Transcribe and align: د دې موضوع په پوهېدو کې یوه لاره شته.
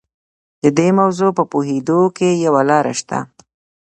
د 0.63 0.65
دې 0.77 0.89
موضوع 0.99 1.29
په 1.37 1.43
پوهېدو 1.51 1.99
کې 2.17 2.29
یوه 2.45 2.61
لاره 2.69 2.93
شته. 2.99 3.19